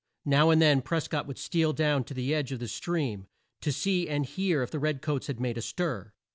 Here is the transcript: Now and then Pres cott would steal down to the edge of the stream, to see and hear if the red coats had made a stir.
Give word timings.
Now 0.25 0.49
and 0.49 0.59
then 0.59 0.81
Pres 0.81 1.07
cott 1.07 1.27
would 1.27 1.37
steal 1.37 1.73
down 1.73 2.03
to 2.05 2.15
the 2.15 2.33
edge 2.33 2.51
of 2.51 2.57
the 2.57 2.67
stream, 2.67 3.27
to 3.61 3.71
see 3.71 4.09
and 4.09 4.25
hear 4.25 4.63
if 4.63 4.71
the 4.71 4.79
red 4.79 5.03
coats 5.03 5.27
had 5.27 5.39
made 5.39 5.59
a 5.59 5.61
stir. 5.61 6.11